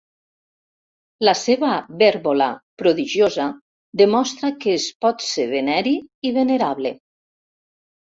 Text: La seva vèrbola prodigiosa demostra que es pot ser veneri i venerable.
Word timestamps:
La 1.27 1.33
seva 1.41 1.73
vèrbola 1.99 2.47
prodigiosa 2.81 3.45
demostra 4.01 4.51
que 4.63 4.73
es 4.79 4.87
pot 5.05 5.27
ser 5.27 5.45
veneri 5.53 5.93
i 6.31 6.33
venerable. 6.39 6.95